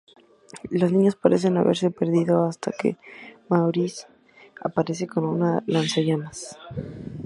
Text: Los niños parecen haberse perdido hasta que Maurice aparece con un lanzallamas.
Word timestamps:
Los 0.71 0.91
niños 0.91 1.15
parecen 1.15 1.57
haberse 1.59 1.91
perdido 1.91 2.45
hasta 2.45 2.71
que 2.71 2.97
Maurice 3.49 4.07
aparece 4.63 5.05
con 5.05 5.25
un 5.27 5.61
lanzallamas. 5.67 6.57